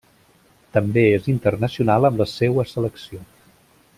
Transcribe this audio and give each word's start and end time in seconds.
També 0.77 1.03
és 1.17 1.27
internacional 1.33 2.09
amb 2.09 2.19
la 2.23 2.29
seua 2.33 2.67
selecció. 2.73 3.23